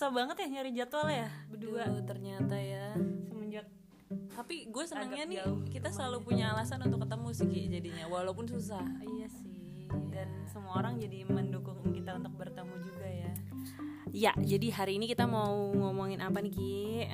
[0.00, 1.84] susah banget ya nyari jadwal ya berdua.
[1.92, 2.96] Duh, ternyata ya.
[3.28, 3.68] Semenjak
[4.32, 8.80] tapi gue senangnya nih kita selalu punya alasan untuk ketemu sih Ki, jadinya walaupun susah.
[9.04, 13.32] Iya sih dan semua orang jadi mendukung kita untuk bertemu juga ya.
[14.08, 17.04] Ya jadi hari ini kita mau ngomongin apa nih Ki?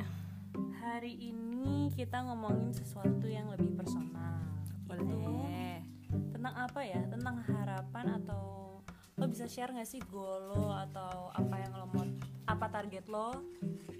[0.79, 4.47] Hari ini kita ngomongin sesuatu yang lebih personal.
[4.87, 7.03] Boleh Itu tentang apa ya?
[7.11, 8.79] Tentang harapan atau
[9.19, 12.07] lo bisa share gak sih goal lo atau apa yang lo mau
[12.57, 13.45] apa target lo?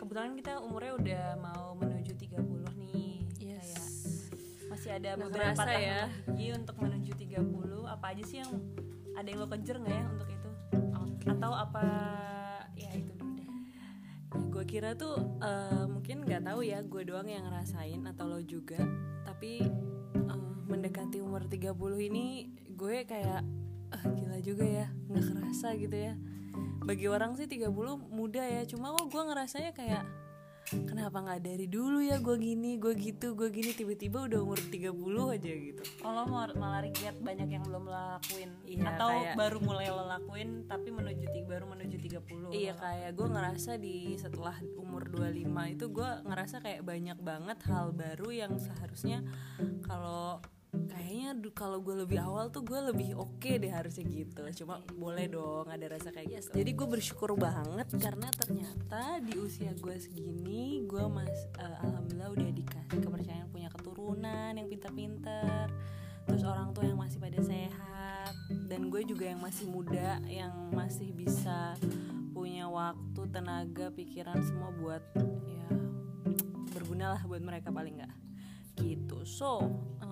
[0.01, 2.41] Kebetulan kita umurnya udah mau menuju 30
[2.81, 3.85] nih kayak
[4.73, 6.01] masih ada Nggak beberapa tahun ya.
[6.09, 8.53] lagi untuk menuju 30 apa aja sih yang
[9.13, 10.51] ada yang lo kejar nggak ya untuk itu?
[11.29, 11.85] Atau apa
[12.81, 13.49] ya itu dulu deh.
[13.77, 13.87] Ya,
[14.41, 18.81] gue kira tuh eh, mungkin nggak tahu ya gue doang yang ngerasain atau lo juga.
[19.29, 19.69] Tapi
[20.17, 21.77] eh, mendekati umur 30
[22.09, 23.45] ini gue kayak
[23.93, 26.17] ah gila juga ya nggak kerasa gitu ya
[26.83, 27.71] bagi orang sih 30
[28.09, 28.63] muda ya.
[28.65, 30.05] Cuma kok gue ngerasanya kayak
[30.67, 33.71] kenapa nggak dari dulu ya gue gini gue gitu gue gini.
[33.73, 34.91] Tiba-tiba udah umur 30
[35.35, 35.83] aja gitu.
[36.03, 38.51] Oh lo mau malah regret banyak yang belum lo lakuin.
[38.67, 43.29] Iya, Atau kayak- baru mulai lo lakuin tapi menuju baru menuju 30 Iya kayak gue
[43.31, 49.23] ngerasa di setelah umur 25 itu gue ngerasa kayak banyak banget hal baru yang seharusnya
[49.87, 50.43] kalau
[50.75, 54.43] kayaknya kalau gue lebih awal tuh gue lebih oke deh harusnya gitu.
[54.65, 56.53] Cuma boleh dong ada rasa kayak gitu.
[56.59, 62.51] jadi gue bersyukur banget karena ternyata di usia gue segini gue mas eh, alhamdulillah udah
[62.53, 65.73] dikasih kepercayaan punya keturunan yang pintar-pintar.
[66.27, 68.35] Terus orang tua yang masih pada sehat.
[68.67, 71.79] Dan gue juga yang masih muda yang masih bisa
[72.35, 75.03] punya waktu tenaga pikiran semua buat
[75.47, 75.71] ya
[76.75, 78.15] berguna lah buat mereka paling nggak.
[78.77, 79.25] Gitu.
[79.25, 79.65] So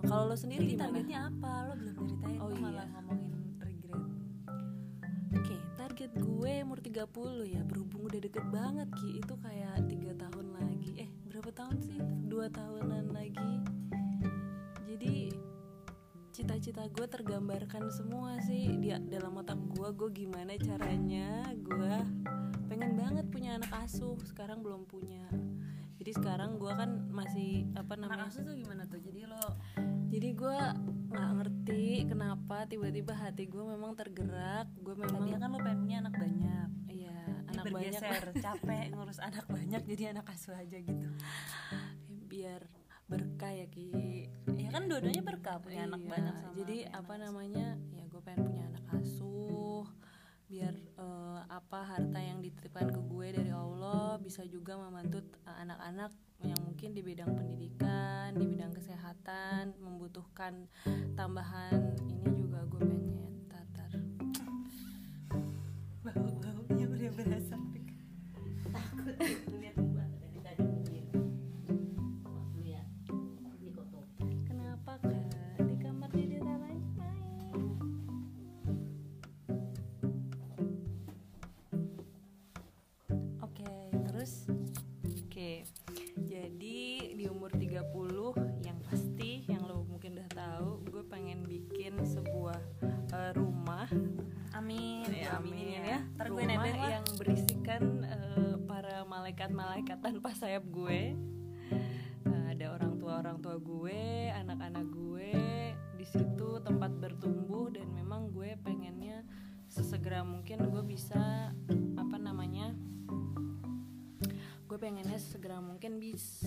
[0.04, 1.52] kalau lo sendiri Jadi gimana targetnya apa?
[1.68, 3.00] Lo belum ceritain Oh lo malah iya.
[3.02, 4.04] ngomongin regret
[5.34, 10.46] Oke, target gue umur 30 ya berhubung udah deket banget Ki Itu kayak tiga tahun
[10.54, 11.98] lagi Eh, berapa tahun sih?
[12.28, 13.52] Dua tahunan lagi
[14.86, 15.32] Jadi
[16.34, 21.94] cita-cita gue tergambarkan semua sih di dalam otak gue gue gimana caranya gue
[22.66, 25.30] pengen banget punya anak asuh sekarang belum punya
[26.04, 29.00] jadi sekarang gue kan masih apa namanya Anak asuh tuh gimana tuh?
[29.00, 29.40] Jadi lo
[30.14, 30.58] jadi gue
[31.10, 35.96] nggak ngerti kenapa tiba-tiba hati gue memang tergerak gue memang Tadinya kan lo pengen punya
[36.06, 36.68] anak banyak.
[36.86, 37.18] Iya
[37.50, 41.08] anak banyak bergeser, capek ngurus anak banyak jadi anak asuh aja gitu.
[42.30, 42.62] Biar
[43.10, 44.30] berkah ya ki.
[44.54, 47.66] Ya kan dua-duanya berkah punya anak Iya, banyak sama jadi apa anak namanya?
[47.90, 49.86] Ya gue pengen punya anak asuh
[50.46, 56.14] biar eh, apa harta yang dititipkan ke gue dari Allah bisa juga membantu anak-anak
[56.46, 56.53] yang
[56.84, 60.68] mungkin di bidang pendidikan di bidang kesehatan membutuhkan
[61.16, 63.92] tambahan ini juga gue pengen tatar.
[66.04, 67.56] Bau-baunya udah berasa.
[68.68, 69.16] Takut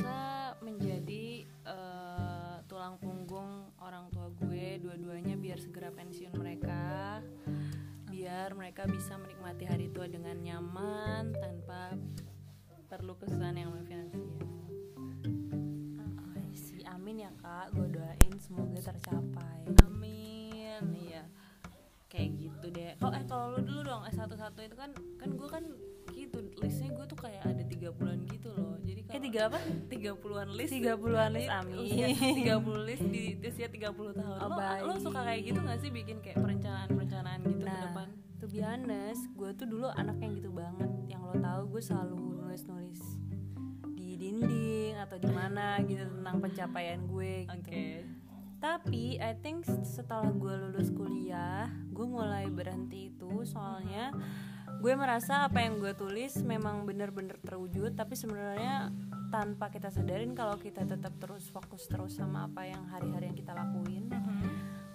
[0.07, 7.19] bisa menjadi eh, tulang punggung orang tua gue dua-duanya biar segera pensiun mereka
[8.07, 11.91] biar mereka bisa menikmati hari tua dengan nyaman tanpa
[12.87, 14.23] perlu kesusahan yang finansial.
[16.55, 17.75] Si amin ya kak.
[17.75, 19.67] Gue doain semoga tercapai.
[19.83, 21.27] Amin iya.
[22.07, 22.95] Kayak gitu deh.
[23.03, 24.07] Oh eh kalau lu dulu dong.
[24.07, 25.67] S1 satu itu kan kan gue kan
[26.43, 28.75] gitu listnya gue tuh kayak ada tiga bulan gitu loh.
[28.83, 29.59] Jadi eh kalau tiga apa?
[29.87, 34.37] tiga puluhan list tiga puluhan list Usia amin 30 list di usia 30 tahun.
[34.43, 38.07] Oh, lo, lo suka kayak gitu gak sih bikin kayak perencanaan-perencanaan gitu ke nah depan?
[38.37, 40.89] to be honest gue tuh dulu anak yang gitu banget.
[41.09, 43.01] Yang lo tahu gue selalu nulis nulis
[43.97, 47.71] di dinding atau di mana gitu tentang pencapaian gue gitu.
[48.57, 54.09] Tapi I think setelah gue lulus kuliah gue mulai berhenti itu soalnya
[54.77, 58.93] gue merasa apa yang gue tulis memang bener-bener terwujud tapi sebenarnya
[59.27, 63.51] tanpa kita sadarin kalau kita tetap terus fokus terus sama apa yang hari-hari yang kita
[63.51, 64.07] lakuin.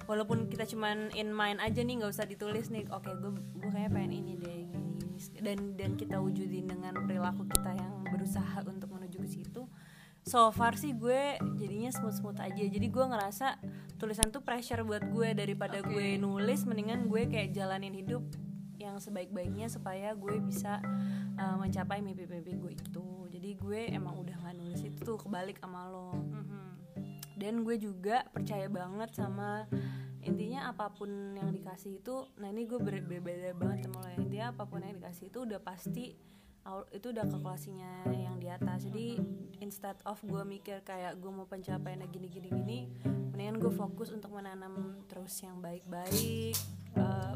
[0.09, 3.33] Walaupun kita cuman in mind aja nih nggak usah ditulis nih oke gue
[3.63, 4.91] gue kayak pengen ini deh gini,
[5.39, 9.63] dan dan kita wujudin dengan perilaku kita yang berusaha untuk menuju ke situ.
[10.23, 12.65] So far sih gue jadinya smooth smooth aja.
[12.67, 13.59] Jadi gue ngerasa
[13.99, 15.91] tulisan tuh pressure buat gue daripada okay.
[15.91, 18.23] gue nulis mendingan gue kayak jalanin hidup
[18.93, 20.85] yang sebaik-baiknya supaya gue bisa
[21.41, 23.09] uh, mencapai mimpi-mimpi gue itu.
[23.33, 26.13] Jadi gue emang udah nggak nulis itu tuh kebalik sama lo.
[26.13, 26.69] Mm -hmm.
[27.41, 29.67] dan gue juga percaya banget sama
[30.23, 34.17] intinya apa pun yang dikasih itu nah ini gue berbeda banget sama lo ya.
[34.21, 36.15] Intinya apa pun yang dikasih itu udah pasti
[36.95, 38.87] itu udah kalkulasinya yang di atas.
[38.87, 39.19] Jadi
[39.59, 42.79] instead of gue mikir kayak gue mau pencapaian gini gini gini
[43.33, 46.55] mendingan gue fokus untuk menanam terus yang baik-baik
[46.95, 47.35] uh,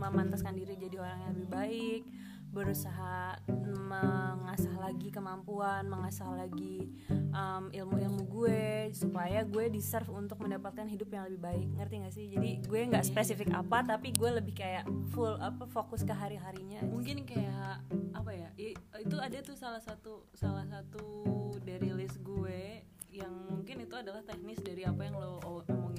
[0.00, 2.02] memantaskan diri jadi orang yang lebih baik
[2.50, 3.38] berusaha
[3.70, 6.90] mengasah lagi kemampuan, mengasah lagi
[7.30, 11.68] um, ilmu-ilmu gue supaya gue deserve untuk mendapatkan hidup yang lebih baik.
[11.78, 12.26] Ngerti gak sih?
[12.26, 14.82] Jadi gue nggak spesifik apa, tapi gue lebih kayak
[15.14, 16.82] full apa fokus ke hari-harinya.
[16.90, 17.86] Mungkin kayak
[18.18, 18.50] apa ya?
[18.98, 21.30] Itu ada tuh salah satu salah satu
[21.62, 25.89] dari list gue yang mungkin itu adalah teknis dari apa yang lo omongin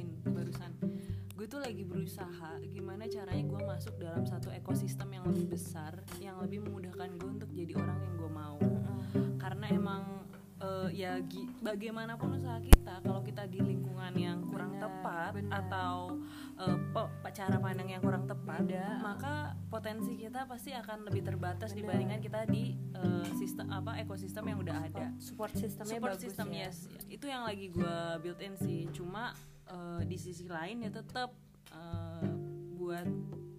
[1.51, 6.63] tuh lagi berusaha gimana caranya gue masuk dalam satu ekosistem yang lebih besar yang lebih
[6.63, 8.59] memudahkan gue untuk jadi orang yang gue mau
[9.35, 10.23] karena emang
[10.63, 11.19] uh, ya
[11.59, 15.51] bagaimanapun usaha kita kalau kita di lingkungan yang kurang bener, tepat bener.
[15.59, 16.23] atau
[16.55, 19.03] uh, cara pandang yang kurang tepat bener.
[19.03, 21.83] maka potensi kita pasti akan lebih terbatas bener.
[21.83, 26.47] dibandingkan kita di uh, sistem apa ekosistem yang udah ada support sistemnya support bagus system
[26.53, 26.71] ya.
[26.71, 29.35] yes itu yang lagi gue build in sih cuma
[29.69, 31.35] uh, di sisi lain ya tetap
[31.75, 32.25] uh,
[32.79, 33.05] buat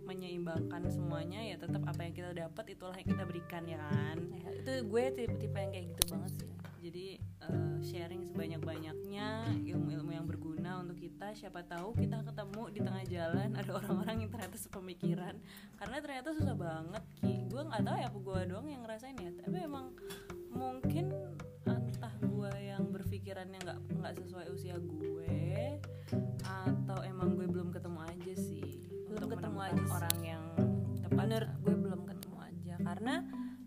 [0.03, 4.19] menyeimbangkan semuanya ya tetap apa yang kita dapat itulah yang kita berikan ya kan.
[4.35, 6.51] Ya, itu gue tipe-tipe yang kayak gitu banget sih.
[6.83, 7.07] Jadi
[7.47, 9.27] uh, sharing sebanyak-banyaknya
[9.63, 11.31] ilmu-ilmu yang berguna untuk kita.
[11.33, 15.35] Siapa tahu kita ketemu di tengah jalan ada orang-orang yang ternyata sepemikiran.
[15.79, 17.47] Karena ternyata susah banget ki.
[17.47, 19.31] Gue nggak tahu ya apa gue doang yang ngerasain ya.
[19.31, 19.95] Tapi emang
[20.53, 21.15] mungkin
[21.65, 25.42] entah gue yang berpikirannya nggak nggak sesuai usia gue
[26.43, 28.65] atau emang gue belum ketemu aja sih?
[29.09, 29.93] Belum ketemu aja sih.
[29.93, 30.45] orang yang
[31.03, 31.25] tepat.
[31.25, 32.75] Menurut gue belum ketemu aja.
[32.81, 33.15] Karena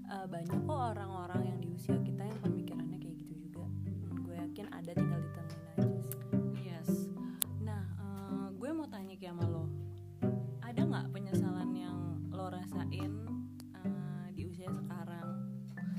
[0.09, 3.65] uh, banyak kok orang-orang yang di usia kita yang pemikirannya kayak gitu juga.
[3.65, 6.21] Hmm, gue yakin ada tinggal ditemuin aja sih.
[6.61, 6.89] Yes.
[7.61, 9.65] Nah uh, gue mau tanya ke sama lo.
[10.61, 11.97] Ada nggak penyesalan yang
[12.33, 13.11] lo rasain
[13.85, 15.45] uh, di usia sekarang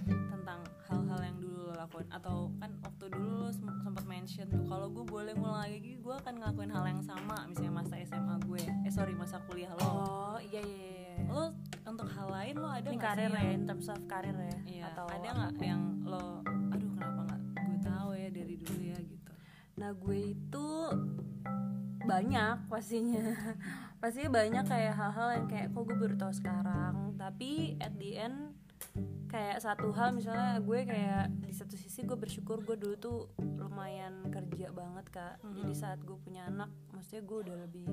[0.06, 0.60] tentang
[0.90, 2.06] hal-hal yang dulu lo lakuin?
[2.10, 2.70] Atau kan
[3.06, 6.84] waktu dulu lo sempat mention tuh kalau gue boleh ngulang lagi gue akan ngelakuin hal
[6.90, 8.66] yang sama misalnya masa SMA gue.
[8.82, 9.86] Eh sorry masa kuliah lo.
[9.86, 11.30] Oh iya iya, iya.
[11.30, 11.54] lo
[11.86, 15.06] untuk hal lain lo ada ini karir ya in terms of karir ya iya, atau
[15.06, 16.42] ada nggak yang lo
[16.74, 19.32] aduh kenapa nggak gue tahu ya dari dulu ya gitu?
[19.78, 20.66] Nah gue itu
[22.02, 23.22] banyak pastinya.
[24.02, 27.14] Pastinya banyak kayak hal-hal yang kayak kok gue baru tahu sekarang?
[27.14, 28.55] Tapi at the end
[29.36, 33.18] kayak satu hal misalnya gue kayak di satu sisi gue bersyukur gue dulu tuh
[33.60, 35.36] lumayan kerja banget kak.
[35.44, 35.56] Mm-hmm.
[35.60, 37.84] jadi saat gue punya anak maksudnya gue udah lebih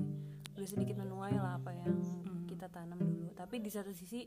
[0.56, 2.48] udah sedikit menuai lah apa yang mm-hmm.
[2.48, 3.28] kita tanam dulu.
[3.36, 4.24] Tapi di satu sisi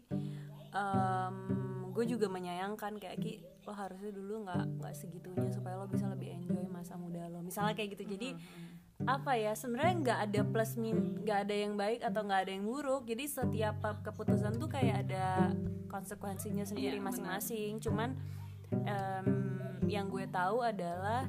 [0.77, 6.05] um, gue juga menyayangkan kayak ki lo harusnya dulu nggak nggak segitunya supaya lo bisa
[6.13, 7.41] lebih enjoy masa muda lo.
[7.41, 8.13] Misalnya kayak gitu.
[8.13, 8.76] Jadi mm-hmm
[9.07, 12.65] apa ya sebenarnya nggak ada plus min nggak ada yang baik atau nggak ada yang
[12.67, 13.07] buruk.
[13.07, 15.55] Jadi setiap keputusan tuh kayak ada
[15.87, 17.79] konsekuensinya sendiri iya, masing-masing.
[17.79, 18.19] Cuman
[18.75, 19.25] um,
[19.87, 21.23] yang gue tahu adalah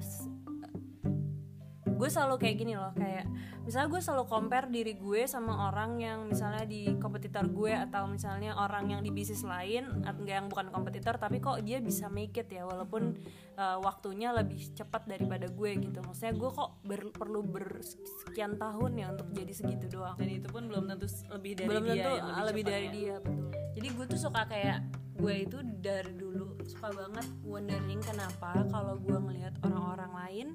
[1.99, 3.27] gue selalu kayak gini loh kayak
[3.67, 8.55] misalnya gue selalu compare diri gue sama orang yang misalnya di kompetitor gue atau misalnya
[8.55, 12.49] orang yang di bisnis lain enggak yang bukan kompetitor tapi kok dia bisa make it
[12.49, 13.19] ya walaupun
[13.59, 15.99] uh, waktunya lebih cepat daripada gue gitu.
[16.01, 20.17] Maksudnya gue kok ber, perlu bersekian tahun ya untuk jadi segitu doang.
[20.17, 22.93] Dan itu pun belum tentu lebih dari belum dia tentu ya, lebih, lebih dari ya.
[22.95, 23.47] dia betul.
[23.79, 24.79] Jadi gue tuh suka kayak
[25.19, 30.49] gue itu dari dulu suka banget wondering kenapa kalau gue ngelihat orang-orang lain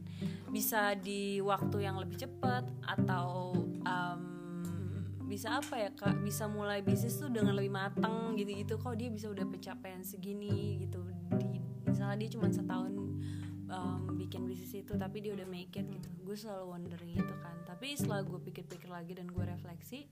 [0.54, 4.22] bisa di waktu yang lebih cepat atau um,
[5.26, 6.22] bisa apa ya kak?
[6.22, 8.78] Bisa mulai bisnis tuh dengan lebih matang gitu-gitu.
[8.78, 11.02] Kok dia bisa udah pencapaian segini gitu?
[11.42, 11.58] Di
[11.90, 12.94] misalnya dia cuma setahun
[13.74, 16.10] um, bikin bisnis itu tapi dia udah make it gitu.
[16.22, 17.58] Gue selalu wondering itu kan.
[17.66, 20.06] Tapi setelah gue pikir-pikir lagi dan gue refleksi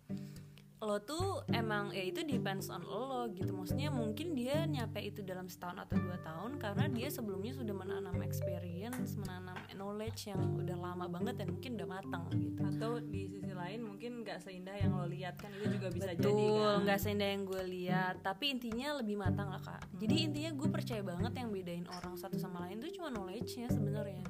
[0.81, 3.53] lo tuh emang ya itu depends on lo gitu.
[3.53, 8.17] Maksudnya mungkin dia nyampe itu dalam setahun atau dua tahun karena dia sebelumnya sudah menanam
[8.25, 12.61] experience menanam knowledge yang udah lama banget dan mungkin udah matang gitu.
[12.65, 16.25] Atau di sisi lain mungkin nggak seindah yang lo lihat kan itu juga bisa Betul,
[16.25, 16.77] jadi kan?
[16.81, 18.15] nggak seindah yang gue lihat.
[18.25, 19.81] Tapi intinya lebih matang lah kak.
[19.85, 20.01] Hmm.
[20.01, 23.69] jadi intinya gue percaya banget yang bedain orang satu sama lain itu cuma knowledge nya
[23.69, 24.25] sebenarnya.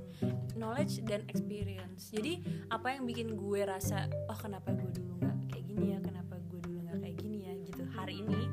[0.60, 2.12] Knowledge dan experience.
[2.12, 6.00] Jadi apa yang bikin gue rasa oh kenapa gue dulu nggak kayak gini ya?
[6.04, 6.21] Kenapa
[8.02, 8.50] hari ini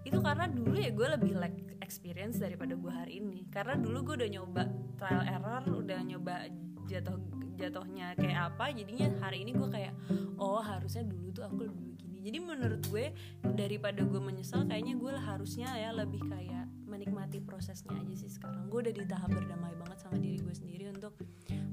[0.00, 3.44] itu karena dulu ya gue lebih like experience daripada gue hari ini.
[3.52, 4.62] Karena dulu gue udah nyoba
[4.96, 6.48] trial error udah nyoba
[6.88, 7.18] jatuh
[7.60, 9.92] jatuhnya kayak apa jadinya hari ini gue kayak
[10.40, 13.12] oh harusnya dulu tuh aku dulu gini jadi menurut gue
[13.52, 16.50] daripada gue menyesal kayaknya gue harusnya ya lebih kayak
[16.90, 18.66] menikmati prosesnya aja sih sekarang.
[18.66, 21.14] Gue udah di tahap berdamai banget sama diri gue sendiri untuk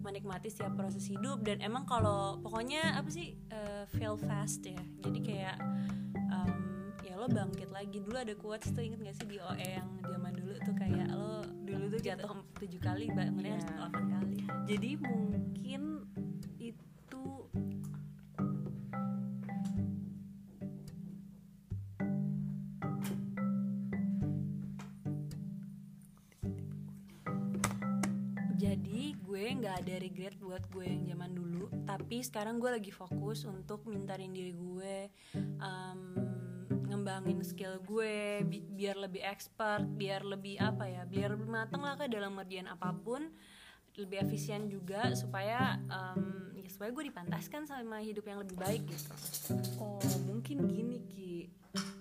[0.05, 1.41] menikmati setiap proses hidup.
[1.41, 4.79] Dan emang kalau pokoknya apa sih uh, fail fast ya.
[5.01, 5.57] Jadi kayak
[7.27, 8.00] lo bangkit lagi.
[8.00, 11.43] Dulu ada quotes tuh inget gak sih di OE yang zaman dulu tuh kayak lo
[11.67, 13.60] dulu tuh jatuh tujuh kali bangunnya yeah.
[13.60, 14.38] harus delapan kali.
[14.63, 15.81] Jadi mungkin
[16.55, 17.25] itu
[28.55, 33.43] jadi gue nggak ada regret buat gue yang zaman dulu tapi sekarang gue lagi fokus
[33.43, 35.12] untuk mintarin diri gue
[35.60, 36.01] um,
[37.07, 41.95] ngembangin skill gue bi biar lebih expert biar lebih apa ya biar lebih matang lah
[41.95, 43.31] ke dalam ngerjain apa pun
[43.95, 49.09] lebih efisien juga supaya um, ya supaya gue dipantaskan sama hidup yang lebih baik gitu.
[49.79, 51.47] Oh mungkin gini ki.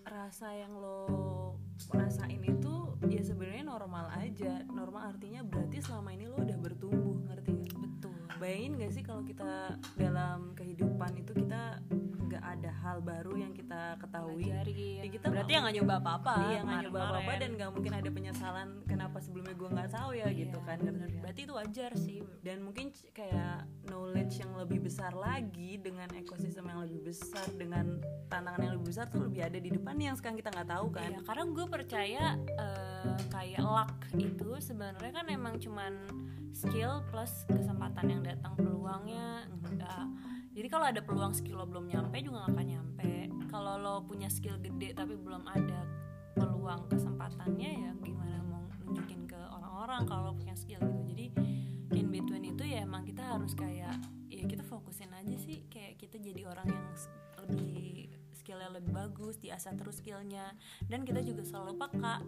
[0.03, 1.55] Rasa yang lo
[1.95, 4.59] rasain itu ya sebenarnya normal aja.
[4.67, 7.76] Normal artinya berarti selama ini lo udah bertumbuh ngerti gak
[8.39, 11.81] bayangin gak sih kalau kita dalam kehidupan itu kita
[12.27, 14.51] nggak ada hal baru yang kita ketahui?
[14.51, 18.09] Ya, kita berarti yang nggak nyoba apa-apa iya nggak nyoba apa-apa dan nggak mungkin ada
[18.11, 20.27] penyesalan kenapa sebelumnya gue nggak tahu ya?
[20.27, 20.79] Iya, gitu kan.
[20.83, 21.09] bener.
[21.23, 22.21] berarti itu wajar sih.
[22.43, 28.61] Dan mungkin kayak knowledge yang lebih besar lagi dengan ekosistem yang lebih besar dengan tantangan
[28.61, 31.11] yang lebih besar tuh lebih ada di depan yang sekarang kita nggak tahu kan.
[31.15, 32.25] Iya, karena gue percaya
[32.59, 35.93] uh, kayak luck itu sebenarnya kan emang cuman
[36.57, 39.45] skill plus kesempatan yang datang peluangnya.
[39.53, 40.09] Enggak
[40.57, 43.13] jadi kalau ada peluang skill lo belum nyampe juga gak akan nyampe.
[43.53, 45.85] Kalau lo punya skill gede tapi belum ada
[46.33, 51.03] peluang kesempatannya ya gimana mau nunjukin ke orang-orang kalau lo punya skill gitu.
[51.13, 51.27] Jadi
[51.93, 54.01] in between itu ya emang kita harus kayak
[54.33, 55.61] ya kita fokusin aja sih.
[55.69, 56.87] Kayak kita jadi orang yang
[57.45, 60.57] lebih skillnya lebih bagus diasah terus skillnya.
[60.89, 62.25] Dan kita juga selalu peka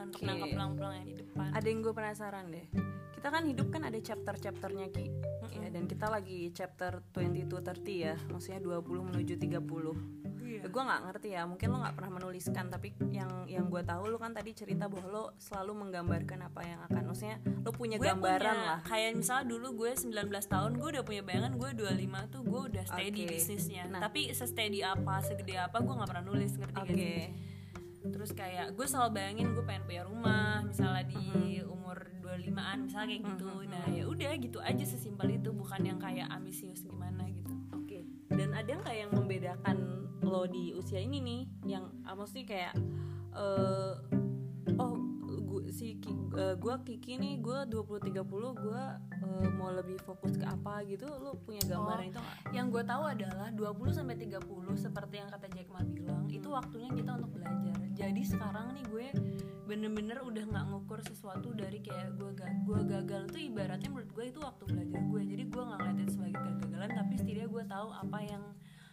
[0.00, 0.32] untuk okay.
[0.32, 1.52] nangkep peluang-peluang yang di depan.
[1.52, 5.64] Ada yang gue penasaran deh kita kan hidup kan ada chapter-chapternya Ki mm-hmm.
[5.64, 10.68] ya dan kita lagi chapter 22 30 ya maksudnya 20 menuju 30 yeah.
[10.68, 14.16] gue nggak ngerti ya mungkin lo nggak pernah menuliskan tapi yang yang gue tahu lo
[14.20, 18.56] kan tadi cerita bahwa lo selalu menggambarkan apa yang akan maksudnya lo punya gue gambaran
[18.56, 22.42] punya, lah kayak misalnya dulu gue 19 tahun gue udah punya bayangan gue 25 tuh
[22.44, 23.32] gue udah steady okay.
[23.32, 24.00] bisnisnya nah.
[24.04, 26.88] tapi se-steady apa segede apa gue nggak pernah nulis ngerti okay.
[26.88, 27.55] gak sih
[28.12, 33.24] terus kayak gue selalu bayangin gue pengen punya rumah misalnya di umur 25an misalnya kayak
[33.34, 33.48] gitu.
[33.70, 37.54] Nah ya udah gitu aja sesimpel itu bukan yang kayak ambisius gimana gitu.
[37.74, 38.02] Oke.
[38.02, 38.02] Okay.
[38.34, 39.76] dan ada nggak yang membedakan
[40.26, 41.42] lo di usia ini nih?
[41.78, 42.74] Yang uh, maksudnya kayak
[43.34, 43.94] uh,
[44.76, 44.94] oh
[45.26, 45.96] gue si
[46.34, 48.82] uh, gue Kiki nih gue 20 30 gue
[49.22, 51.06] uh, mau lebih fokus ke apa gitu?
[51.06, 52.36] Lo punya gambaran oh, itu gak?
[52.52, 54.42] yang gue tahu adalah 20 sampai 30
[54.74, 56.36] seperti yang kata Jack Ma bilang hmm.
[56.36, 59.06] itu waktunya kita untuk belajar jadi sekarang nih gue
[59.66, 63.22] bener-bener udah nggak ngukur sesuatu dari kayak gue ga gue gagal.
[63.32, 65.22] Tuh ibaratnya menurut gue itu waktu belajar gue.
[65.24, 68.44] Jadi gue nggak ngeliatin sebagai kegagalan tapi setidaknya gue tahu apa yang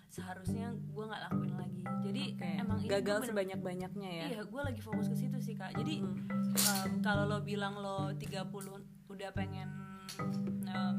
[0.07, 1.83] seharusnya gue nggak lakuin lagi.
[2.07, 2.55] Jadi okay.
[2.63, 4.25] emang gagal sebanyak banyaknya ya?
[4.31, 5.75] Iya gue lagi fokus ke situ sih kak.
[5.75, 6.55] Jadi hmm.
[6.55, 8.48] um, kalau lo bilang lo 30
[9.12, 9.69] udah pengen
[10.72, 10.95] um,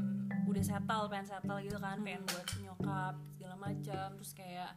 [0.46, 4.70] udah settle pengen settle gitu kan pengen buat nyokap segala macam terus kayak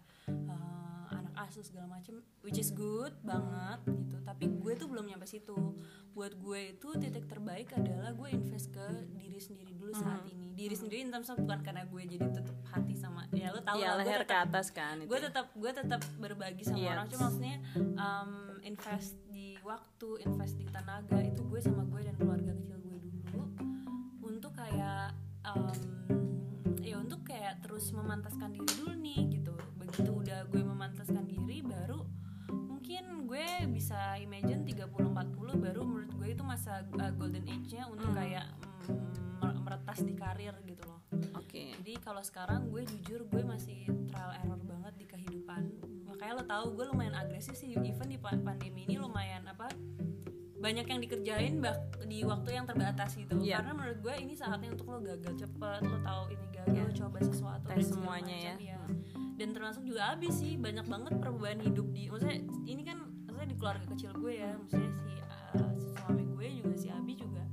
[0.49, 4.17] uh, anak asuh segala macam which is good banget gitu.
[4.23, 5.55] Tapi gue tuh belum nyampe situ.
[6.11, 10.33] Buat gue itu titik terbaik adalah gue invest ke diri sendiri dulu saat hmm.
[10.33, 10.47] ini.
[10.57, 13.93] Diri sendiri in terms bukan karena gue jadi tutup hati sama ya lo tau ya,
[13.93, 16.91] lah gue tetap, ke atas kan gue tetap gue tetap berbagi sama yes.
[16.97, 17.07] orang.
[17.07, 18.31] Cuma maksudnya um,
[18.65, 23.41] invest di waktu invest di tenaga itu gue sama gue dan keluarga kecil gue dulu.
[24.25, 25.13] Untuk kayak
[25.45, 25.71] um,
[26.81, 29.53] ya untuk kayak terus memantaskan diri dulu nih gitu
[29.87, 32.03] begitu udah gue memantaskan diri baru
[32.51, 38.19] mungkin gue bisa imagine 30-40 baru menurut gue itu masa uh, golden age-nya untuk hmm.
[38.19, 38.45] kayak
[38.91, 40.99] mm, meretas di karir gitu loh
[41.35, 41.71] oke okay.
[41.81, 45.71] jadi kalau sekarang gue jujur gue masih trial error banget di kehidupan
[46.07, 49.71] makanya lo tahu gue lumayan agresif sih even di pandemi ini lumayan apa
[50.57, 51.77] banyak yang dikerjain bak
[52.09, 53.61] di waktu yang terbatas gitu yeah.
[53.61, 56.85] karena menurut gue ini saatnya untuk lo gagal cepet lo tahu ini gagal yeah.
[56.89, 58.55] lo coba sesuatu tes semuanya ya.
[58.73, 58.81] ya
[59.37, 62.97] dan termasuk juga abis sih banyak banget perubahan hidup di maksudnya ini kan
[63.29, 67.13] maksudnya di keluarga kecil gue ya maksudnya si uh, si suami gue juga si Abi
[67.13, 67.45] juga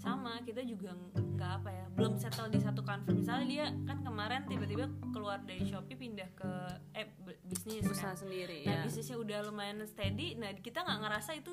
[0.00, 4.48] sama kita juga nggak apa ya belum settle di satu kantor misalnya dia kan kemarin
[4.48, 6.52] tiba-tiba keluar dari shopee pindah ke
[6.96, 7.12] eh
[7.44, 8.24] bisnis usaha kan.
[8.24, 11.52] sendiri nah ya bisnisnya udah lumayan steady nah kita nggak ngerasa itu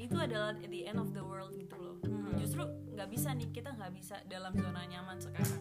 [0.00, 2.32] itu adalah the end of the world gitu loh Hmm.
[2.36, 5.60] justru nggak bisa nih kita nggak bisa dalam zona nyaman sekarang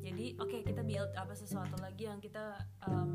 [0.00, 3.10] jadi oke kita build apa sesuatu lagi yang kita um,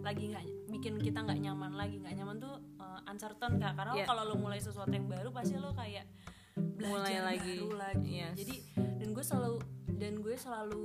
[0.00, 4.06] lagi nggak bikin kita nggak nyaman lagi nggak nyaman tuh uh, uncertain kak karena Yeah.
[4.06, 6.06] kalau lo mulai sesuatu yang baru pasti lo kayak
[6.54, 7.54] belajar Mulai lagi.
[7.58, 8.34] baru lagi Yes.
[8.36, 8.56] jadi
[8.96, 9.56] dan gue selalu
[9.92, 10.82] dan gue selalu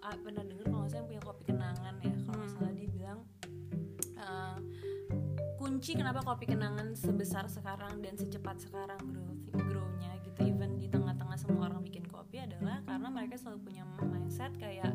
[0.00, 1.22] ah, pernah denger kalau yang punya
[5.74, 10.46] kunci kenapa kopi kenangan sebesar sekarang dan secepat sekarang growth grownya gitu.
[10.46, 14.94] Even di tengah-tengah semua orang bikin kopi adalah karena mereka selalu punya mindset kayak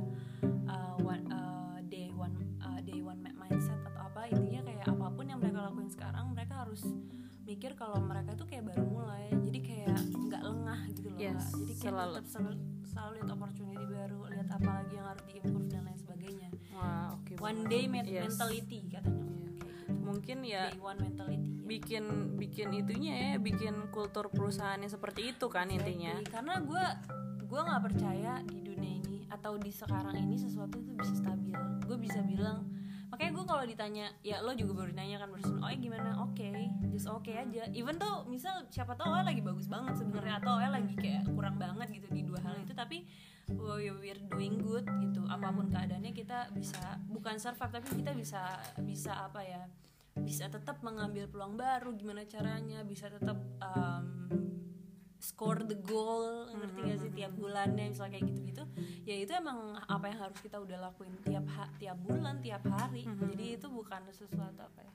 [0.72, 2.32] uh, one, uh, day one
[2.64, 4.32] uh, day one mindset atau apa.
[4.32, 6.80] Intinya kayak apa pun yang mereka lakuin sekarang mereka harus
[7.44, 9.36] mikir kalau mereka tuh kayak baru mulai.
[9.36, 12.14] Jadi kayak nggak lengah gitu loh Yes, jadi kayak selalu.
[12.16, 12.52] tetap selalu,
[12.88, 16.50] selalu lihat opportunity baru lihat apa lagi yang harus diimprove dan lain sebagainya.
[16.72, 18.32] Wah oke one day Yes.
[18.32, 19.28] mentality katanya
[20.10, 21.62] mungkin ya day one mentality ya.
[21.70, 22.04] bikin
[22.42, 26.18] bikin itunya ya bikin kultur perusahaannya seperti itu kan intinya.
[26.26, 26.86] Karena gue
[27.46, 31.58] gue nggak percaya di dunia ini atau di sekarang ini sesuatu itu bisa stabil.
[31.86, 32.66] Gue bisa bilang
[33.10, 36.10] makanya gue kalau ditanya ya lo juga baru nanya kan barusan oh gimana?
[36.26, 36.50] Oke
[36.90, 37.64] just oke aja.
[37.72, 41.56] Even tuh misal siapa tahu OL lagi bagus banget sebenarnya atau OL lagi kayak kurang
[41.56, 43.08] banget gitu di dua hal itu tapi
[43.56, 45.24] oh, ya we're doing good gitu.
[45.32, 48.42] Apa pun keadaannya kita bisa bukan survive tapi kita bisa
[48.84, 49.64] bisa apa ya
[50.24, 54.30] bisa tetap mengambil peluang baru gimana caranya bisa tetap um,
[55.20, 58.64] score the goal ngerti gak sih tiap bulannya misalnya kayak gitu-gitu.
[59.04, 63.04] Ya itu emang apa yang harus kita udah lakuin tiap ha- tiap bulan tiap hari.
[63.04, 64.94] Jadi itu bukan sesuatu apa ya.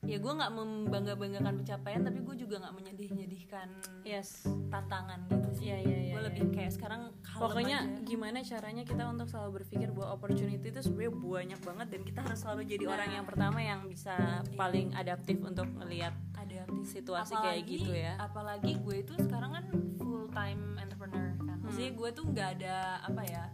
[0.00, 3.68] Ya gue nggak membangga banggakan pencapaian tapi gue juga nggak menyedih nyedihkan
[4.00, 4.48] yes.
[4.72, 5.64] tantangan gitu sih.
[5.68, 6.28] Iya, iya, iya, gue iya.
[6.32, 8.04] lebih kayak sekarang pokoknya aja.
[8.04, 12.38] gimana caranya kita untuk selalu berpikir bahwa opportunity itu sebenarnya banyak banget dan kita harus
[12.38, 12.92] selalu jadi Nah.
[12.94, 14.14] orang yang pertama yang bisa
[14.54, 18.14] paling adaptif untuk melihat ada situasi kayak gitu ya.
[18.18, 19.64] apalagi gue itu sekarang kan
[19.96, 21.56] full time entrepreneur kan.
[21.62, 23.44] Maksudnya gue tuh nggak ada apa ya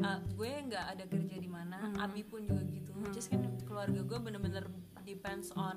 [0.00, 2.90] uh, gue nggak ada kerja di mana Abi pun juga gitu.
[3.10, 4.64] Just kan keluarga gue bener-bener
[5.02, 5.76] depends on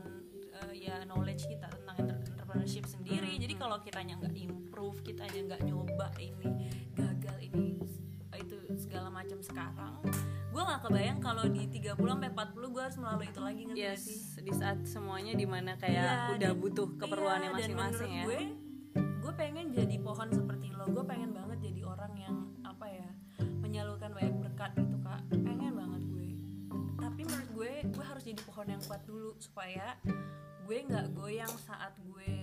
[0.54, 2.22] uh, ya knowledge kita tentang entre-
[2.54, 3.32] entrepreneurship sendiri.
[3.36, 6.50] Jadi kalau kitanya nggak improve kitanya nggak nyoba ini
[6.94, 7.82] gagal ini
[8.34, 9.94] itu segala macam sekarang
[10.50, 13.94] gue nggak kebayang kalau di 30 sampai 40 gue harus melalui itu lagi ngerti gak
[13.94, 14.42] yes sih?
[14.42, 18.26] di saat semuanya di mana kayak Iya, udah dan- butuh keperluannya iya, masing-masing ya.
[18.26, 18.40] gue
[18.94, 20.86] gue pengen jadi pohon seperti lo.
[20.86, 23.08] Gue pengen banget jadi orang yang apa ya
[23.56, 25.22] menyalurkan banyak berkat gitu kak.
[25.32, 26.28] Pengen banget gue.
[27.00, 29.96] Tapi menurut gue gue harus jadi pohon yang kuat dulu supaya
[30.74, 32.34] gue nggak goyang saat gue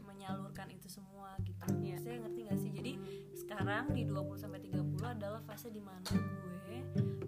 [0.00, 1.98] menyalurkan itu semua gitu Iya.
[1.98, 2.92] saya ngerti gak sih jadi
[3.34, 6.78] sekarang di 20 sampai 30 adalah fase di mana gue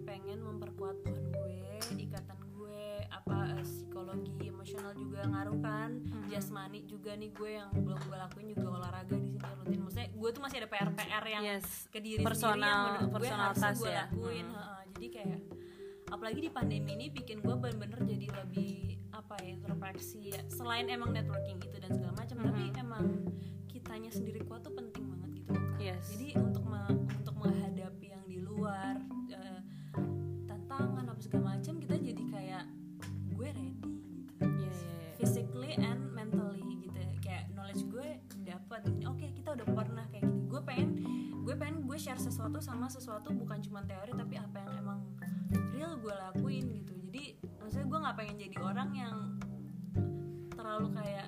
[0.01, 1.59] pengen memperkuat pohon gue
[1.99, 6.31] ikatan gue apa eh, psikologi emosional juga ngaruh kan Hmm.
[6.31, 10.29] jasmani juga nih gue yang belum gue lakuin juga olahraga di sini rutin maksudnya gue
[10.31, 12.71] tuh masih ada PR PR yang yes ke diri Personal- sendiri
[13.03, 13.19] yang menurut
[13.51, 14.05] gue task gue ya.
[14.07, 14.55] lakuin Hmm.
[14.55, 15.39] Heeh, jadi kayak
[16.13, 20.41] apalagi di pandemi ini bikin gue bener-bener jadi lebih apa ya introspeksi ya.
[20.47, 22.77] Selain emang networking itu dan segala macam tapi Mhm.
[22.77, 23.05] emang
[23.65, 26.13] kitanya sendiri kuat tuh penting banget gitu yes.
[26.13, 29.59] Jadi untuk me- untuk menghadapi yang di luar eh,
[30.45, 32.63] tantangan apa segala macam kita jadi kayak
[33.33, 33.89] gue ready gitu.
[34.39, 35.13] Iya, iya, iya.
[35.17, 36.93] physically and mentally gitu.
[37.19, 38.07] Kayak knowledge gue
[38.43, 40.89] dapat oke kita udah pernah kayak gini gue pengen
[41.43, 44.99] gue pengen gue share sesuatu sama sesuatu bukan cuma teori tapi apa yang emang
[45.83, 46.93] real gue lakuin gitu.
[47.11, 47.23] Jadi
[47.59, 49.15] maksudnya gue nggak pengen jadi orang yang
[50.55, 51.27] terlalu kayak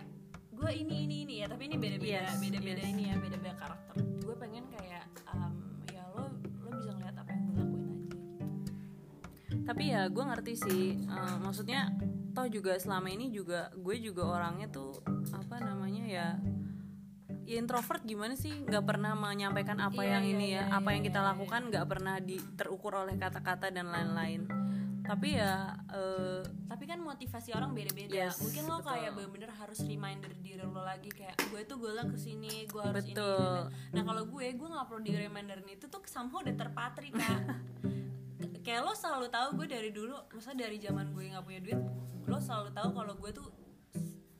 [0.56, 1.48] gue ini ini ini ya.
[1.52, 2.92] Tapi ini beda beda Yes, beda beda yes.
[2.96, 3.96] ini ya beda beda karakter.
[4.24, 5.04] Gue pengen kayak
[5.36, 5.54] um,
[5.92, 6.32] ya lo
[6.64, 8.08] lo bisa ngeliat apa yang gue lakuin aja.
[8.08, 10.86] Gitu tapi ya gue ngerti sih.
[11.04, 11.92] Eh, maksudnya
[12.32, 15.04] toh juga selama ini juga gue juga orangnya tuh
[15.36, 16.28] apa namanya ya
[17.46, 18.52] ya introvert gimana sih?
[18.66, 21.28] Nggak pernah menyampaikan apa Iya, yang iya, ini iya, ya apa iya, yang kita iya,
[21.32, 24.50] lakukan nggak pernah di terukur oleh kata-kata dan lain-lain.
[25.06, 28.10] Tapi ya eh, tapi kan motivasi orang beda-beda.
[28.10, 28.90] Yes, mungkin lo betul.
[28.90, 33.06] kayak bener-bener harus reminder diri lo lagi kayak gue tuh gue ke sini gue harus
[33.06, 33.70] ini, Betul.
[33.70, 37.42] ini nah kalau gue gue nggak perlu di reminderin itu tuh somehow udah terpatri kak.
[38.66, 41.80] Kayak lo selalu tahu gue dari dulu maksudnya dari zaman gue nggak punya duit
[42.26, 43.48] lo selalu tahu kalau gue tuh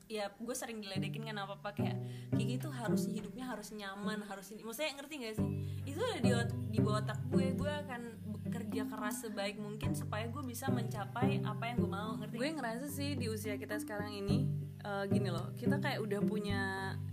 [0.06, 1.98] ya gue sering diledekin kan apa apa kayak
[2.34, 4.62] Kiki tuh harus hidupnya harus nyaman harus ini.
[4.62, 5.48] Maksudnya ngerti gak sih?
[5.86, 6.30] Itu udah di,
[6.74, 7.46] di bawah otak gue.
[7.58, 8.02] Gue akan
[8.46, 12.86] bekerja keras sebaik mungkin supaya gue bisa mencapai apa yang gue mau ngerti gue ngerasa
[12.86, 14.46] sih di usia kita sekarang ini
[14.86, 16.60] uh, gini loh kita kayak udah punya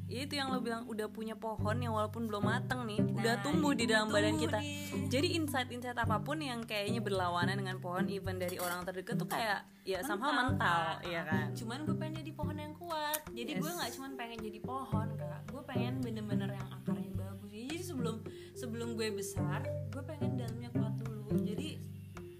[0.05, 3.35] ya itu yang lo bilang udah punya pohon yang walaupun belum mateng nih nah, udah
[3.41, 4.61] tumbuh di dalam badan kita.
[4.61, 5.09] nih.
[5.09, 9.65] jadi insight-insight apa pun yang kayaknya berlawanan dengan pohon even dari orang terdekat tuh kayak
[9.83, 11.51] ya sama mental ya kan?
[11.51, 13.19] Cuman gue pengen jadi pohon yang kuat.
[13.35, 13.59] Jadi yes.
[13.59, 15.39] gue nggak cuman pengen jadi pohon kak.
[15.51, 17.51] Gue pengen bener-bener yang akarnya bagus.
[17.51, 18.15] Jadi sebelum
[18.55, 21.35] sebelum gue besar gue pengen dalamnya kuat dulu.
[21.43, 21.83] Jadi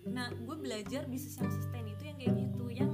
[0.07, 2.63] nah gue belajar bisnis yang sustain itu yang kayak gitu.
[2.71, 2.89] Yang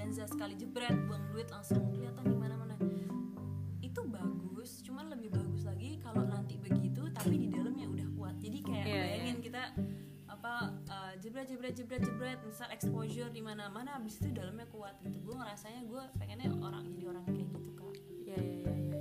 [0.00, 2.74] ekstravaganza sekali jebret buang duit langsung kelihatan di mana-mana.
[3.84, 8.34] Itu bagus cuman lebih bagus lagi kalau nanti begitu tapi di dalamnya udah kuat.
[8.40, 9.44] Jadi kayak yeah, bayangin yeah.
[9.44, 9.62] kita
[10.30, 10.54] apa
[10.88, 15.20] uh, jebret jebret jebret jebret misal exposure di mana-mana abis itu dalamnya kuat gitu.
[15.20, 17.94] Gue ngerasanya gue pengennya orang jadi orang kayak gitu kak.
[18.24, 18.98] Ya ya ya ya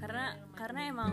[0.00, 0.24] karena
[0.56, 1.12] karena emang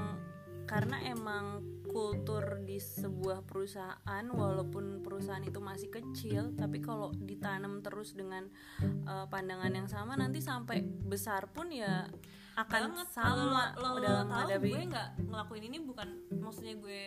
[0.63, 1.62] karena emang
[1.93, 8.49] kultur di sebuah perusahaan walaupun perusahaan itu masih kecil tapi kalau ditanam terus dengan
[9.06, 12.10] uh, pandangan yang sama nanti sampai besar pun ya
[12.54, 13.08] akan Banget.
[13.10, 17.04] sama lo, lo dalam menghadapi gue nggak ngelakuin ini bukan maksudnya gue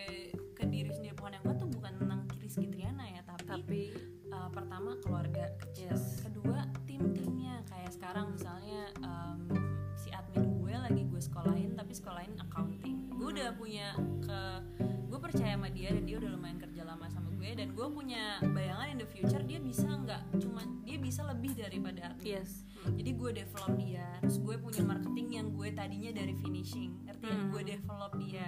[0.51, 3.81] ke diri sendiri pohon yang kuat tuh bukan tentang Rizky Triana ya tapi, tapi
[4.27, 6.19] uh, pertama keluarga kecil yes.
[6.19, 9.39] kedua tim-timnya kayak sekarang misalnya um,
[9.95, 14.39] si admin gue lagi gue sekolahin sekolahin accounting gue udah punya ke
[15.09, 18.37] gue percaya sama dia dan dia udah lumayan kerja lama sama gue dan gue punya
[18.53, 22.61] bayangan in the future dia bisa nggak cuma dia bisa lebih daripada admin yes.
[22.93, 27.33] jadi gue develop dia terus gue punya marketing yang gue tadinya dari finishing ngerti ya?
[27.33, 27.49] hmm.
[27.49, 28.47] gue develop dia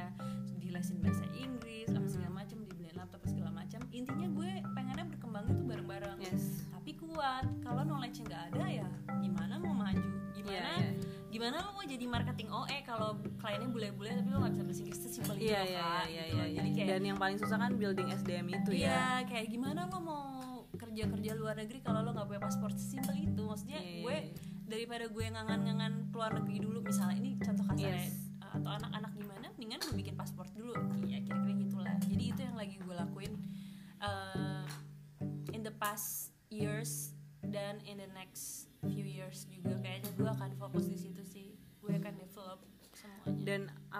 [0.61, 5.45] di lesin bahasa Inggris apa segala macam dibeliin laptop segala macam intinya gue pengennya berkembang
[5.49, 6.69] itu bareng-bareng yes.
[6.69, 8.89] tapi kuat kalau knowledge nggak ada ya
[9.25, 10.05] gimana mau maju
[10.37, 14.53] gimana yeah, yeah gimana lo mau jadi marketing OE kalau kliennya bule-bule tapi lo gak
[14.57, 17.37] bisa bahasa Inggris sesimpel itu iya, iya, iya, iya, iya, jadi kayak dan yang paling
[17.37, 20.39] susah kan building SDM itu iya, ya kayak gimana lo mau
[20.79, 23.41] kerja kerja luar negeri kalau lo nggak punya paspor sesimpel itu?
[23.41, 24.67] Maksudnya yeah, gue iya, iya.
[24.69, 26.98] daripada gue ngangan-ngangan keluar negeri dulu misalnya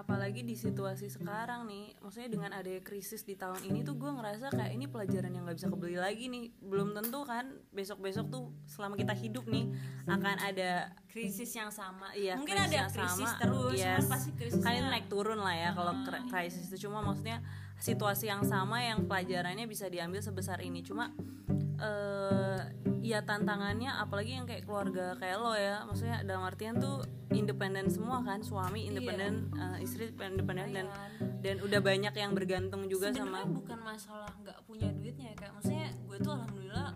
[0.09, 4.49] apalagi di situasi sekarang nih maksudnya dengan ada krisis di tahun ini tuh gue ngerasa
[4.49, 6.49] kayak ini pelajaran yang nggak bisa kebeli lagi nih.
[6.65, 9.69] Belum tentu kan besok besok tuh selama kita hidup nih
[10.09, 12.09] akan ada krisis yang sama.
[12.17, 14.09] Iya mungkin ada krisis sama, terus yes.
[14.09, 16.25] pasti krisis kan naik turun lah ya kalau hmm.
[16.33, 16.89] krisis itu.
[16.89, 17.45] Cuma maksudnya
[17.77, 20.81] situasi yang sama yang pelajarannya bisa diambil sebesar ini.
[20.81, 21.13] Cuma
[21.77, 22.65] uh,
[23.09, 27.01] ya tantangannya apalagi yang kayak keluarga kayak lo ya maksudnya dalam artian tuh
[27.33, 29.65] independen semua kan suami independen iya.
[29.73, 30.85] uh, istri independen dan
[31.41, 35.53] dan udah banyak yang bergantung juga Sebenernya sama bukan masalah nggak punya duitnya ya kayak
[35.57, 36.89] maksudnya gue tuh alhamdulillah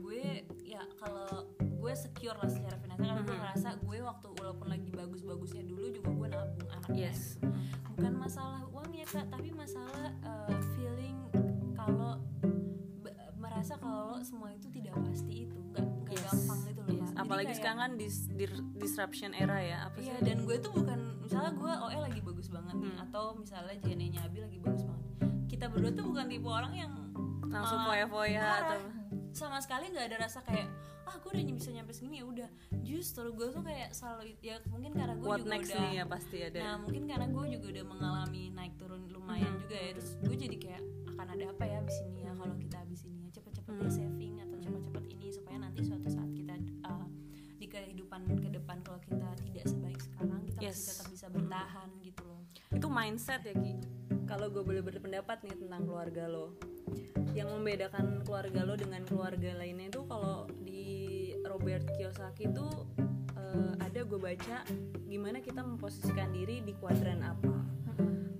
[0.00, 0.24] gue
[0.64, 1.28] ya kalau
[1.60, 3.28] gue secure lah secara finansial karena mm -hmm.
[3.28, 7.36] gue ngerasa gue waktu walaupun lagi bagus-bagusnya dulu juga gue nabung anaknya yes.
[7.92, 10.03] bukan masalah uangnya kak tapi masalah
[14.14, 16.26] kalau semua itu tidak pasti itu nggak nggak yes.
[16.30, 17.10] gampang gitu loh yes.
[17.18, 20.70] apalagi kayak, sekarang kan dis, dis, disruption era ya apa sih iya, dan gue tuh
[20.70, 23.04] bukan misalnya gue OE lagi bagus banget nih hmm.
[23.10, 25.06] atau misalnya JNE nya Abi lagi bagus banget
[25.50, 26.92] kita berdua tuh bukan tipe orang yang
[27.50, 28.78] langsung foya-foya atau
[29.34, 30.70] sama sekali nggak ada rasa kayak
[31.04, 32.48] ah gue udah bisa nyampe segini ya udah
[32.86, 36.36] justru gue tuh kayak selalu ya mungkin karena gue juga next udah nih ya pasti
[36.40, 39.62] ada nah mungkin karena gue juga udah mengalami naik turun lumayan hmm.
[39.66, 40.82] juga ya terus gue jadi kayak
[41.14, 42.78] akan ada apa ya abis ini ya kalau kita
[43.64, 43.96] cepet-cepet hmm.
[43.96, 47.08] saving atau cepet-cepet ini supaya nanti suatu saat kita uh,
[47.56, 50.76] di kehidupan ke depan kalau kita tidak sebaik sekarang kita yes.
[50.76, 52.40] masih tetap bisa bertahan gitu loh.
[52.76, 53.74] Itu mindset ya Ki.
[54.28, 56.60] Kalau gue boleh berpendapat nih tentang keluarga lo.
[57.32, 60.84] Yang membedakan keluarga lo dengan keluarga lainnya itu kalau di
[61.48, 62.68] Robert Kiyosaki itu
[63.32, 64.60] uh, ada gue baca
[65.08, 67.64] gimana kita memposisikan diri di kuadran apa.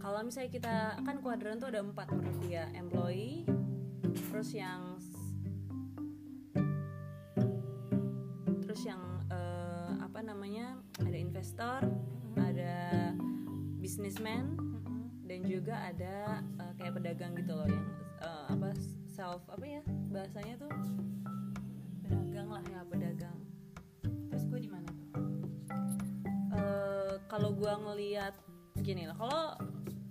[0.05, 3.49] Kalau misalnya kita kan kuadran tuh ada empat menurut dia employee
[4.35, 4.99] terus yang
[8.85, 9.01] yang
[9.33, 11.81] uh, apa namanya ada investor
[12.37, 13.13] ada
[13.81, 14.57] businessman
[15.25, 17.87] dan juga ada uh, kayak pedagang gitu loh yang
[18.21, 18.77] uh, apa
[19.09, 20.73] self apa ya bahasanya tuh
[22.05, 23.39] pedagang lah ya pedagang.
[24.05, 24.91] Terus gue di mana
[26.53, 28.37] uh, kalau gue ngelihat
[28.85, 29.43] gini lah kalau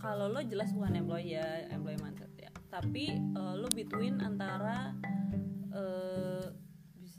[0.02, 4.98] kalau lo jelas bukan employee ya employee mindset ya tapi uh, lo between antara
[5.72, 6.50] uh,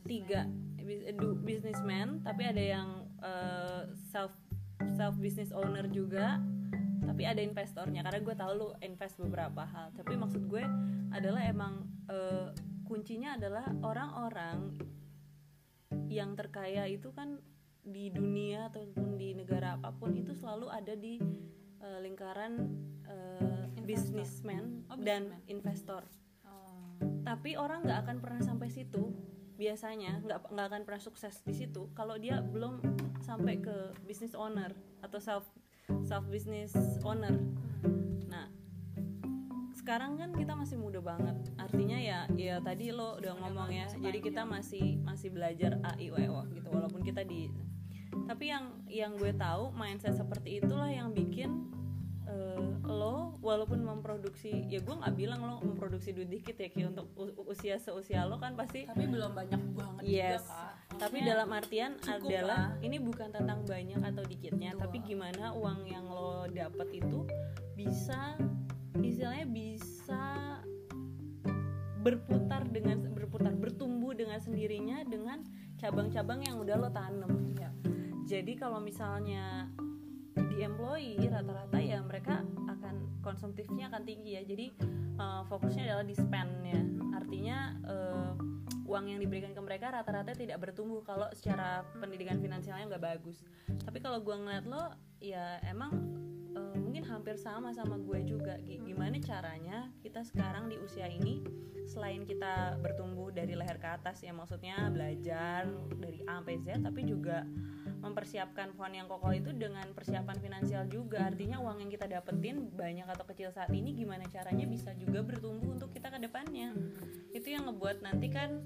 [0.05, 0.51] tiga
[1.41, 2.89] businessman tapi ada yang
[3.25, 4.33] uh, self
[4.95, 6.39] self business owner juga
[7.05, 8.01] tapi ada investornya.
[8.03, 9.93] Karena gue tahu lu invest beberapa hal.
[9.95, 10.65] Tapi maksud gue
[11.13, 12.51] adalah emang uh,
[12.89, 14.75] kuncinya adalah orang-orang
[16.11, 17.39] yang terkaya itu kan
[17.85, 21.21] di dunia ataupun di negara apa pun itu selalu ada di
[21.85, 22.67] uh, lingkaran
[23.05, 26.01] uh, businessman oh, dan investor.
[26.49, 26.97] Oh.
[27.25, 29.13] tapi orang nggak akan pernah sampai situ
[29.55, 32.83] biasanya nggak nggak akan pernah sukses di situ kalau dia belum
[33.23, 35.47] sampai ke business owner atau self
[36.03, 36.75] self business
[37.07, 37.33] owner.
[38.29, 38.51] Nah
[39.79, 41.37] sekarang kan kita masih muda banget.
[41.61, 46.11] Artinya ya ya tadi lo udah ngomong ya jadi kita masih masih belajar a i
[46.11, 46.19] o
[46.51, 47.53] gitu walaupun kita di
[48.25, 51.67] tapi yang yang gue tahu mindset seperti itulah yang bikin
[52.35, 57.07] uh, lo walaupun memproduksi ya gue nggak bilang lo memproduksi duit dikit ya kayak untuk
[57.47, 60.73] usia seusia lo kan pasti tapi belum banyak banget yes juga, kak.
[60.99, 62.83] tapi dalam artian adalah lah.
[62.83, 67.25] ini bukan tentang banyak atau dikitnya tapi gimana uang yang lo dapat itu
[67.79, 68.35] bisa
[68.99, 70.25] istilahnya bisa
[72.05, 75.41] berputar dengan berputar bertumbuh dengan sendirinya dengan
[75.81, 77.73] cabang-cabang yang udah lo tanam ya.
[78.29, 79.73] jadi kalau misalnya
[80.35, 84.43] di employee rata-rata ya mereka akan konsumtifnya akan tinggi ya.
[84.43, 84.67] Jadi
[85.19, 86.81] uh, fokusnya adalah di spendnya.
[87.15, 88.33] Artinya uh,
[88.85, 93.43] uang yang diberikan ke mereka rata-rata tidak bertumbuh kalau secara pendidikan finansialnya nggak bagus.
[93.67, 95.91] Tapi kalau gue ngeliat lo ya emang
[96.55, 98.59] uh, mungkin hampir sama sama gue juga.
[98.63, 101.43] Gimana caranya kita sekarang di usia ini
[101.85, 105.69] selain kita bertumbuh dari leher ke atas ya maksudnya belajar
[106.01, 107.45] dari A sampai Z tapi juga
[108.05, 111.25] mempersiapkan fund yang kokoh itu dengan persiapan finansial juga.
[111.25, 115.73] Artinya uang yang kita dapetin banyak atau kecil saat ini gimana caranya bisa juga bertumbuh
[115.73, 116.77] untuk kita ke depannya.
[117.33, 118.63] Itu yang ngebuat nanti kan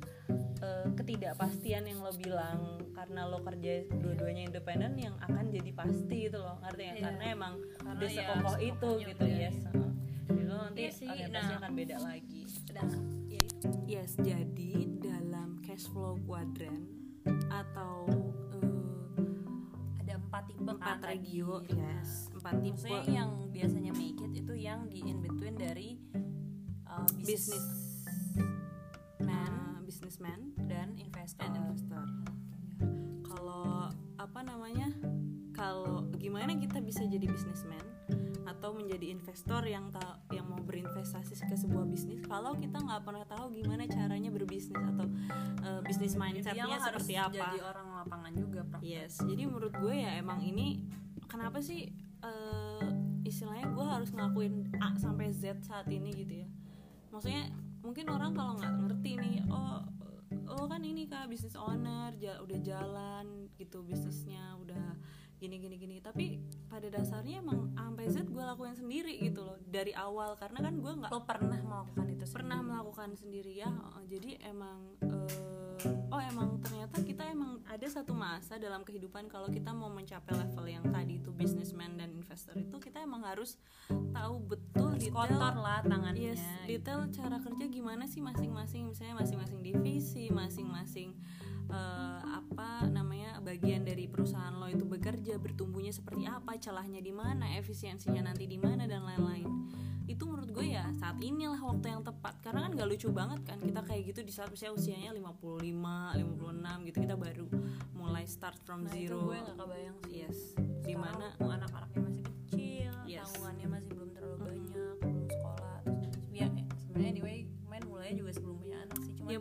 [0.62, 6.38] uh, ketidakpastian yang lo bilang karena lo kerja dua-duanya independen yang akan jadi pasti itu
[6.38, 7.05] lo ngerti ya yeah.
[7.07, 9.57] karena emang karena udah ya, sekokoh itu gitu yes.
[10.29, 12.42] Jadi lo nanti yeah, sih, orientasinya nah, akan beda lagi.
[12.74, 12.90] Nah,
[13.31, 13.44] ya
[13.87, 16.85] yes jadi dalam cash flow quadrant
[17.48, 18.27] atau
[20.74, 22.28] empat regio yes.
[22.37, 22.76] Empat tipe.
[22.76, 25.98] Maksudnya yang biasanya make it itu yang di in between dari
[26.87, 27.64] uh, business
[29.22, 31.44] man uh, businessman dan investor.
[31.48, 32.02] and investor.
[33.24, 34.92] Kalau apa namanya
[35.59, 37.83] kalau gimana kita bisa jadi businessman
[38.48, 43.24] atau menjadi investor yang ta yang mau berinvestasi ke sebuah bisnis kalau kita nggak pernah
[43.28, 45.04] tahu gimana caranya berbisnis atau
[45.68, 47.37] uh, bisnis mindsetnya seperti apa.
[47.37, 48.87] jadi orang lapangan juga praktek.
[48.87, 50.82] yes jadi menurut gue ya emang ini
[51.26, 51.90] kenapa sih
[52.22, 52.87] uh,
[53.26, 56.48] istilahnya gue harus ngelakuin A sampai Z saat ini gitu ya
[57.12, 57.50] maksudnya
[57.82, 59.84] mungkin orang kalau nggak ngerti nih oh
[60.48, 64.96] oh kan ini kak bisnis owner udah jalan gitu bisnisnya udah
[65.38, 65.96] gini gini gini.
[66.03, 70.35] Tapi pada dasarnya emang sampai Z gue lakuin sendiri gitu loh dari awal.
[70.37, 72.37] Karena kan gue nggak lo pernah melakukan itu sendiri.
[72.37, 73.70] pernah melakukan sendiri ya.
[74.11, 75.59] Jadi emang uh,
[76.11, 80.66] oh emang ternyata kita emang ada satu masa dalam kehidupan kalau kita mau mencapai level
[80.66, 85.81] yang tadi itu businessman dan investor itu kita emang harus tahu betul detail kotor lah
[85.87, 88.90] tangannya yes, detail cara kerja gimana sih masing-masing?
[88.90, 91.14] Misalnya masing-masing divisi masing-masing
[91.70, 97.57] uh, apa namanya bagian dari perusahaan lo itu bekerja bertumbuhnya seperti apa celahnya di mana
[97.57, 99.48] efisiensinya nanti di mana dan lain-lain
[100.09, 103.61] itu menurut gue ya saat inilah waktu yang tepat karena kan gak lucu banget kan
[103.61, 107.46] kita kayak gitu di saat usia usianya 55, 56 gitu kita baru
[107.92, 109.20] mulai start from nah, zero.
[109.20, 110.24] Itu gue gak kebayang sih.
[110.24, 110.38] Yes.
[110.81, 113.20] Di mana anak-anaknya masih kecil, yes.
[113.28, 115.78] tanggungannya masih belum terlalu banyak, belum sekolah.
[115.85, 116.48] Terus ya
[116.81, 119.38] sebenarnya anyway main mulai juga sebelum punya anak sih cuma ya,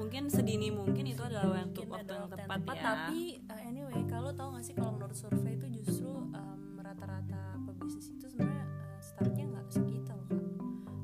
[0.00, 2.76] mungkin sedini mungkin itu adalah waktu waktu yang tepat, tepat.
[2.80, 2.82] ya.
[2.88, 3.20] Tapi
[3.52, 8.26] uh, anyway kalau tau gak sih kalau menurut survei itu justru um, rata-rata pebisnis itu
[8.32, 10.40] sebenarnya uh, startnya nggak segitu loh kan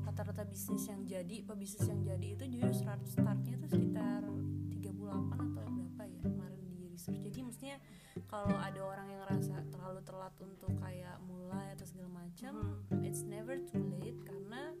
[0.09, 4.25] rata-rata bisnis yang jadi pebisnis yang jadi itu justru start startnya itu sekitar
[4.73, 7.21] 38 atau berapa ya kemarin di research.
[7.21, 7.77] Jadi maksudnya
[8.25, 13.05] kalau ada orang yang ngerasa terlalu telat untuk kayak mulai atau segala macam hmm.
[13.05, 14.73] it's never too late karena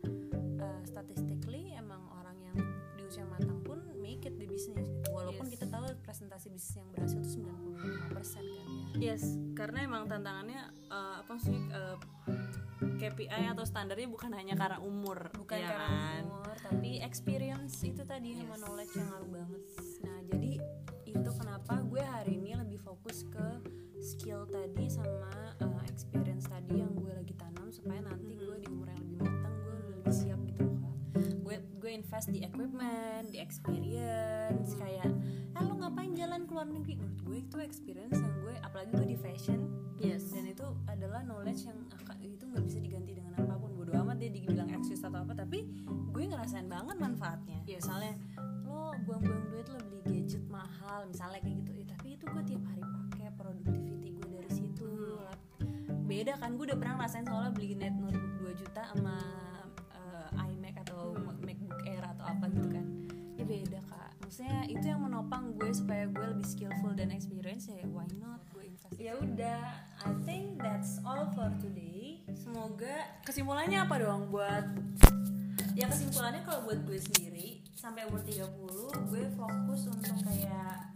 [0.57, 1.36] uh, statistically
[4.57, 5.09] bisnis gitu.
[5.13, 5.53] walaupun yes.
[5.53, 8.65] kita tahu presentasi bisnis yang berhasil itu 95% kan ya
[8.97, 11.97] yes karena emang tantangannya uh, apa sih uh,
[12.97, 16.21] KPI atau standarnya bukan hanya karena umur bukan ya karena kan?
[16.25, 18.41] umur tapi experience itu tadi yes.
[18.41, 19.61] sama knowledge yang ngaruh banget
[20.01, 20.51] nah jadi
[21.05, 23.47] itu kenapa gue hari ini lebih fokus ke
[24.01, 28.86] skill tadi sama uh, experience tadi yang gue lagi tanam supaya nanti gue di umur
[32.07, 35.11] invest di equipment di experience kayak
[35.59, 36.95] eh lo ngapain jalan ke luar negeri?
[36.95, 39.67] Menurut gue itu experience yang gue apalagi gue di fashion.
[39.99, 40.31] Yes.
[40.31, 41.75] Dan itu adalah knowledge yang
[42.23, 43.75] itu nggak bisa diganti dengan apa pun.
[43.75, 45.67] Bodo amat dia dibilang eksis atau apa tapi
[46.15, 47.59] gue ngerasain banget manfaatnya.
[47.67, 47.83] Yes.
[47.83, 48.15] misalnya
[48.63, 51.71] lo buang-buang duit lo beli gadget mahal misalnya kayak gitu.
[51.75, 54.91] Ya, tapi itu gue tiap hari pakai productivity gue dari situ.
[56.07, 59.46] Beda kan gue udah pernah ngerasain soalnya beli net notebook 2 juta sama
[63.47, 64.11] beda kak.
[64.19, 68.43] Maksudnya itu yang menopang gue supaya gue lebih skillful dan experience ya why not?
[68.51, 69.63] Gue invest ya udah
[70.03, 72.19] I think that's all for today.
[72.35, 74.67] Semoga kesimpulannya apa dong buat
[75.79, 80.91] ya kesimpulannya kalau buat gue sendiri sampai umur 30 gue fokus untuk kayak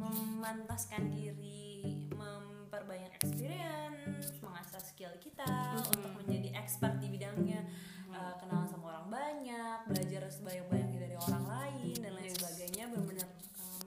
[0.00, 7.68] memantaskan diri memperbanyak experience mengasah skill kita untuk menjadi expert di bidangnya.
[8.12, 10.91] Uh, kenalan sama orang banyak belajar sebanyak-banyaknya.
[10.91, 10.91] dari
[11.28, 13.86] orang lain dan lain sebagainya benar-benar um,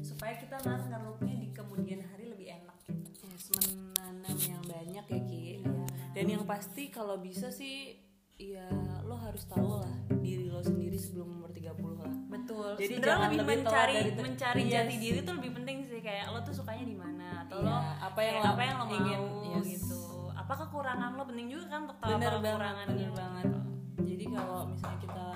[0.00, 3.22] supaya kita nanti ngeruknya di kemudian hari lebih enak gitu.
[3.26, 5.40] Yes, menanam yang banyak ya Ki.
[5.62, 5.74] Iya.
[6.12, 7.96] dan yang pasti kalau bisa sih
[8.36, 8.68] ya
[9.04, 12.14] lo harus tahu lah diri lo sendiri sebelum umur 30 lah.
[12.28, 12.68] Betul.
[12.76, 14.72] Jadi jangan lebih, lebih mencari dari mencari Yes.
[14.72, 17.76] jati diri tuh lebih penting sih kayak lo tuh sukanya di mana atau Iya, lo
[18.02, 19.66] apa yang lo apa yang lo ingin, mau yes.
[19.78, 20.00] gitu.
[20.32, 21.22] Apa kekurangan lo?
[21.24, 23.46] Penting juga kan untuk tahu bener apa banget kekurangan bener banget.
[24.02, 25.26] Jadi kalau misalnya kita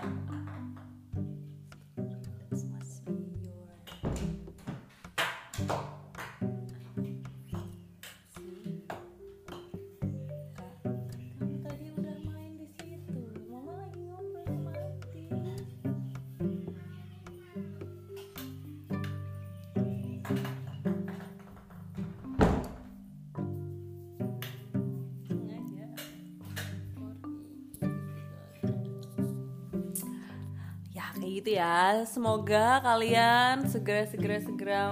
[31.47, 34.83] gitu ya semoga kalian segera segera segera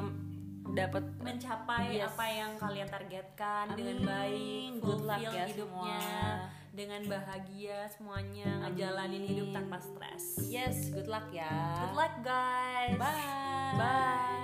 [0.70, 2.14] dapat mencapai Yes.
[2.14, 3.74] apa yang kalian targetkan Amin.
[3.74, 6.46] dengan baik Good luck ya hidupnya semua.
[6.70, 8.70] dengan bahagia semuanya Amin.
[8.70, 11.50] ngejalanin hidup tanpa stres yes good luck ya
[11.82, 14.43] good luck guys bye bye